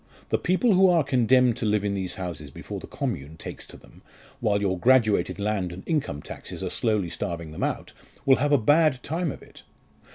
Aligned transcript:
The 0.29 0.39
people 0.39 0.73
who 0.73 0.89
are 0.89 1.03
condemned 1.03 1.57
to 1.57 1.65
live 1.67 1.85
in 1.85 1.93
these 1.93 2.15
houses 2.15 2.49
before 2.49 2.79
the 2.79 2.87
Commune 2.87 3.37
takes 3.37 3.67
to 3.67 3.77
them, 3.77 4.01
while 4.39 4.59
your 4.59 4.79
graduated 4.79 5.37
land 5.39 5.71
and 5.71 5.83
income 5.85 6.23
taxes 6.23 6.63
are 6.63 6.71
slowly 6.71 7.11
starving 7.11 7.51
them 7.51 7.61
out, 7.61 7.93
will 8.25 8.37
have 8.37 8.51
a 8.51 8.57
bad 8.57 9.03
time 9.03 9.31
of 9.31 9.43
it." 9.43 9.61